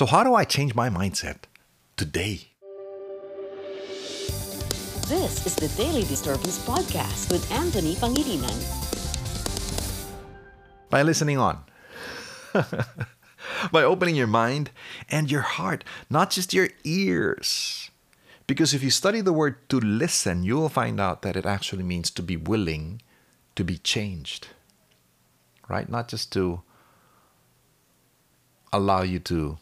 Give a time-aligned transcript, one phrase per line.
[0.00, 1.44] So, how do I change my mindset
[1.98, 2.48] today?
[5.12, 8.48] This is the Daily Disturbance Podcast with Anthony Pangilinan.
[10.88, 11.64] By listening on.
[13.72, 14.70] By opening your mind
[15.10, 17.90] and your heart, not just your ears.
[18.46, 21.84] Because if you study the word to listen, you will find out that it actually
[21.84, 23.02] means to be willing
[23.54, 24.48] to be changed.
[25.68, 25.90] Right?
[25.90, 26.62] Not just to
[28.72, 29.58] allow you to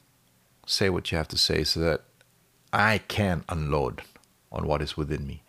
[0.68, 2.02] say what you have to say so that
[2.72, 4.02] I can unload
[4.52, 5.42] on what is within me.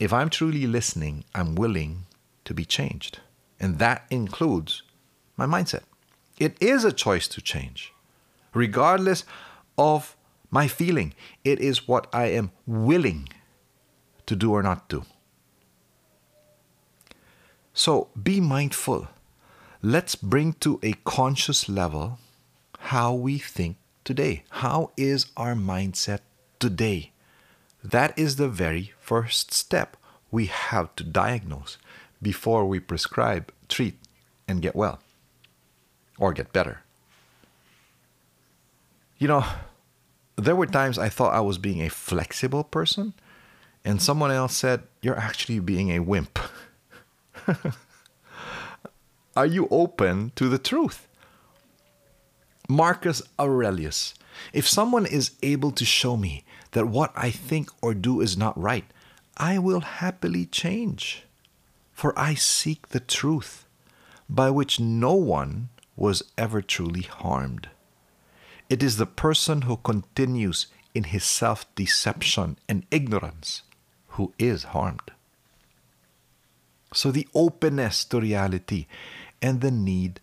[0.00, 2.06] If I'm truly listening, I'm willing
[2.44, 3.20] to be changed.
[3.60, 4.82] And that includes
[5.36, 5.82] my mindset.
[6.38, 7.92] It is a choice to change,
[8.54, 9.24] regardless
[9.76, 10.16] of
[10.50, 11.14] my feeling.
[11.44, 13.28] It is what I am willing
[14.26, 15.04] to do or not do.
[17.72, 19.08] So be mindful.
[19.82, 22.18] Let's bring to a conscious level
[22.78, 23.76] how we think
[24.08, 24.42] today.
[24.48, 26.20] How is our mindset
[26.58, 27.12] today?
[27.84, 29.98] That is the very first step
[30.30, 31.76] we have to diagnose
[32.22, 33.98] before we prescribe, treat,
[34.48, 35.00] and get well
[36.18, 36.80] or get better.
[39.18, 39.44] You know,
[40.36, 43.12] there were times I thought I was being a flexible person,
[43.84, 46.38] and someone else said, You're actually being a wimp.
[49.36, 51.07] Are you open to the truth?
[52.68, 54.12] Marcus Aurelius.
[54.52, 58.60] If someone is able to show me that what I think or do is not
[58.60, 58.84] right,
[59.38, 61.24] I will happily change.
[61.92, 63.64] For I seek the truth,
[64.28, 67.70] by which no one was ever truly harmed.
[68.68, 73.62] It is the person who continues in his self deception and ignorance
[74.08, 75.10] who is harmed.
[76.92, 78.86] So, the openness to reality
[79.40, 80.20] and the need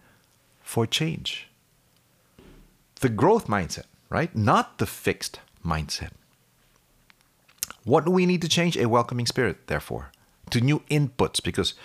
[0.61, 1.49] for change.
[3.05, 4.35] The growth mindset, right?
[4.35, 6.09] Not the fixed mindset.
[7.83, 8.75] What do we need to change?
[8.75, 10.11] A welcoming spirit, therefore,
[10.49, 11.75] to new inputs, because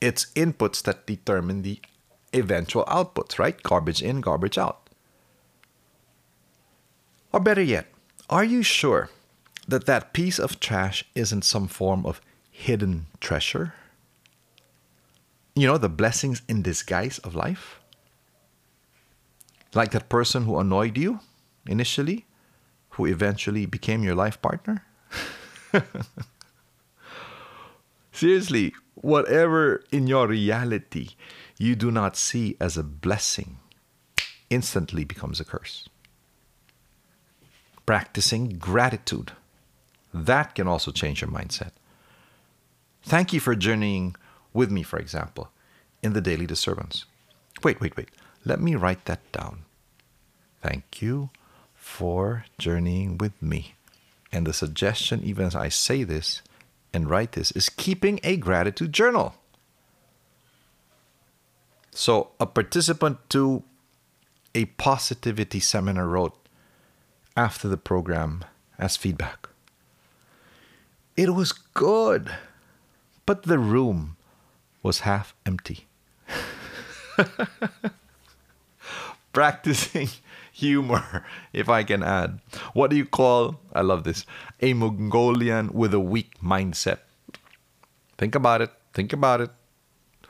[0.00, 1.80] it's inputs that determine the
[2.32, 3.62] eventual outputs, right?
[3.62, 4.88] Garbage in, garbage out.
[7.30, 7.88] Or better yet,
[8.30, 9.10] are you sure
[9.68, 13.74] that that piece of trash isn't some form of hidden treasure?
[15.54, 17.77] You know, the blessings in disguise of life?
[19.74, 21.20] Like that person who annoyed you
[21.66, 22.26] initially,
[22.90, 24.84] who eventually became your life partner?
[28.12, 31.10] Seriously, whatever in your reality
[31.58, 33.58] you do not see as a blessing
[34.50, 35.88] instantly becomes a curse.
[37.86, 39.32] Practicing gratitude.
[40.12, 41.72] That can also change your mindset.
[43.02, 44.16] Thank you for journeying
[44.52, 45.50] with me, for example,
[46.02, 47.04] in the daily disturbance.
[47.62, 48.08] Wait, wait, wait.
[48.44, 49.64] Let me write that down.
[50.62, 51.30] Thank you
[51.74, 53.74] for journeying with me.
[54.32, 56.42] And the suggestion, even as I say this
[56.92, 59.34] and write this, is keeping a gratitude journal.
[61.90, 63.64] So, a participant to
[64.54, 66.36] a positivity seminar wrote
[67.36, 68.44] after the program
[68.78, 69.48] as feedback
[71.16, 72.30] It was good,
[73.26, 74.16] but the room
[74.82, 75.86] was half empty.
[79.38, 80.08] Practicing
[80.52, 82.40] humor, if I can add.
[82.74, 84.26] What do you call, I love this,
[84.60, 86.98] a Mongolian with a weak mindset?
[88.16, 88.72] Think about it.
[88.92, 89.50] Think about it.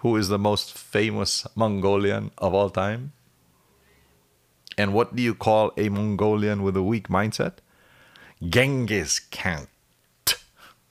[0.00, 3.12] Who is the most famous Mongolian of all time?
[4.76, 7.54] And what do you call a Mongolian with a weak mindset?
[8.46, 9.68] Genghis Khan.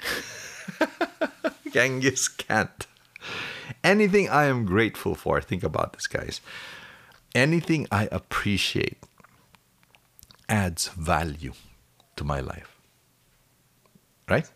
[1.72, 2.70] Genghis Khan.
[3.84, 6.42] Anything I am grateful for, think about this, guys.
[7.36, 8.98] Anything I appreciate
[10.50, 11.54] adds value
[12.16, 12.80] to my life.
[14.30, 14.50] Right?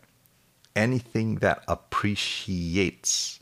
[0.74, 3.40] Anything that appreciates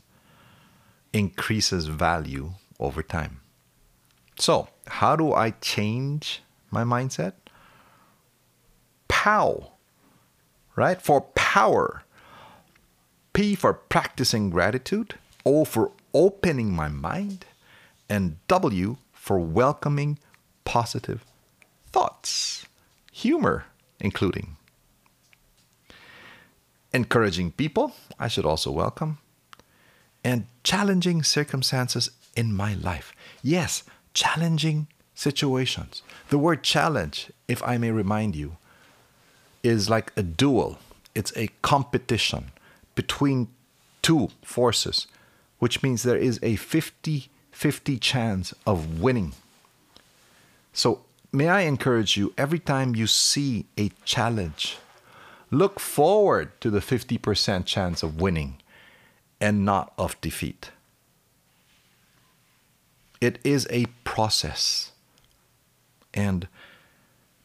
[1.13, 3.41] increases value over time.
[4.37, 7.33] So, how do I change my mindset?
[9.07, 9.71] POW,
[10.75, 11.01] right?
[11.01, 12.03] For power.
[13.33, 15.15] P for practicing gratitude.
[15.45, 17.45] O for opening my mind.
[18.09, 20.17] And W for welcoming
[20.65, 21.23] positive
[21.91, 22.65] thoughts,
[23.11, 23.65] humor,
[23.99, 24.57] including.
[26.91, 29.19] Encouraging people, I should also welcome.
[30.23, 33.13] And challenging circumstances in my life.
[33.43, 33.83] Yes,
[34.15, 36.01] challenging situations.
[36.29, 38.57] The word challenge, if I may remind you,
[39.61, 40.79] is like a duel,
[41.13, 42.45] it's a competition
[42.95, 43.49] between
[44.01, 45.05] two forces,
[45.59, 49.33] which means there is a 50 50 chance of winning.
[50.73, 51.01] So
[51.31, 54.77] may I encourage you every time you see a challenge,
[55.49, 58.57] look forward to the 50% chance of winning
[59.39, 60.71] and not of defeat.
[63.19, 64.91] It is a process.
[66.13, 66.47] And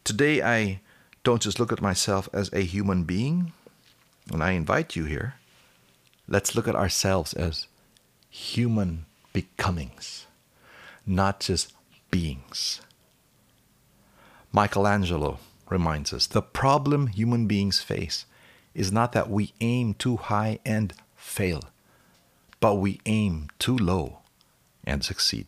[0.05, 0.81] today I
[1.23, 3.53] don't just look at myself as a human being,
[4.33, 5.35] and I invite you here.
[6.29, 7.67] Let's look at ourselves as
[8.31, 9.07] human
[9.37, 10.27] becomings,
[11.07, 11.75] not just
[12.11, 12.81] beings.
[14.51, 15.39] Michelangelo
[15.69, 18.25] reminds us the problem human beings face
[18.75, 21.61] is not that we aim too high and fail,
[22.61, 24.21] but we aim too low
[24.85, 25.47] and succeed.